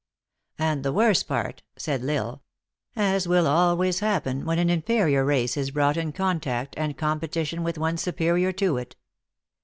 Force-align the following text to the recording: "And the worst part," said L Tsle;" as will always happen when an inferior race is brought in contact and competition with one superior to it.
"And 0.57 0.81
the 0.83 0.91
worst 0.91 1.27
part," 1.27 1.61
said 1.77 2.01
L 2.03 2.07
Tsle;" 2.07 2.41
as 3.13 3.27
will 3.27 3.45
always 3.45 3.99
happen 3.99 4.45
when 4.45 4.57
an 4.57 4.67
inferior 4.71 5.23
race 5.23 5.55
is 5.55 5.69
brought 5.69 5.95
in 5.95 6.11
contact 6.11 6.73
and 6.75 6.97
competition 6.97 7.61
with 7.61 7.77
one 7.77 7.97
superior 7.97 8.51
to 8.53 8.77
it. 8.77 8.95